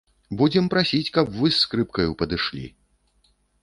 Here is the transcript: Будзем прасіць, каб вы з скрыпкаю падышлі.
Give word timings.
Будзем 0.39 0.69
прасіць, 0.75 1.13
каб 1.19 1.31
вы 1.39 1.53
з 1.53 1.59
скрыпкаю 1.67 2.19
падышлі. 2.25 2.67